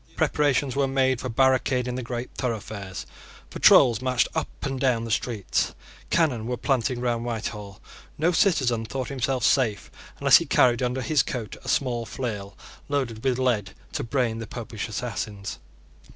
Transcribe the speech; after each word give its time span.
Preparations 0.15 0.75
were 0.75 0.87
made 0.87 1.21
for 1.21 1.29
barricading 1.29 1.93
the 1.93 2.01
great 2.01 2.31
thoroughfares. 2.33 3.05
Patrols 3.51 4.01
marched 4.01 4.27
up 4.33 4.47
and 4.63 4.79
down 4.79 5.03
the 5.03 5.11
streets. 5.11 5.75
Cannon 6.09 6.47
were 6.47 6.57
planted 6.57 6.97
round 6.97 7.23
Whitehall. 7.23 7.79
No 8.17 8.31
citizen 8.31 8.83
thought 8.83 9.09
himself 9.09 9.43
safe 9.43 9.91
unless 10.17 10.37
he 10.37 10.47
carried 10.47 10.81
under 10.81 11.01
his 11.03 11.21
coat 11.21 11.55
a 11.63 11.69
small 11.69 12.07
flail 12.07 12.57
loaded 12.89 13.23
with 13.23 13.37
lead 13.37 13.75
to 13.91 14.03
brain 14.03 14.39
the 14.39 14.47
Popish 14.47 14.87
assassins. 14.87 15.59